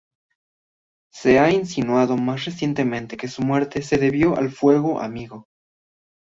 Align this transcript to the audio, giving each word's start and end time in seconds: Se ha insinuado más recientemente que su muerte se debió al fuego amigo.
Se 1.13 1.37
ha 1.37 1.51
insinuado 1.51 2.17
más 2.17 2.45
recientemente 2.45 3.17
que 3.17 3.27
su 3.27 3.43
muerte 3.43 3.83
se 3.83 3.99
debió 3.99 4.35
al 4.35 4.49
fuego 4.49 4.99
amigo. 4.99 5.47